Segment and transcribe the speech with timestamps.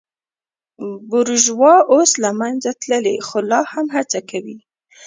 [1.09, 4.57] بورژوا اوس له منځه تللې خو لا هم هڅه کوي.